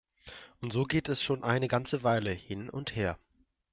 Und 0.61 0.73
so 0.73 0.81
geht 0.81 1.09
es 1.09 1.21
schon 1.21 1.43
eine 1.43 1.67
ganze 1.67 2.01
Weile 2.01 2.31
hin 2.31 2.71
und 2.71 2.95
her. 2.95 3.19